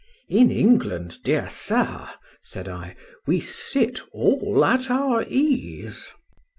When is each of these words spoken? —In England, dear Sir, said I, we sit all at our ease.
—In 0.29 0.49
England, 0.49 1.21
dear 1.21 1.47
Sir, 1.47 2.09
said 2.41 2.67
I, 2.67 2.95
we 3.27 3.39
sit 3.39 3.99
all 4.11 4.65
at 4.65 4.89
our 4.89 5.23
ease. 5.27 6.11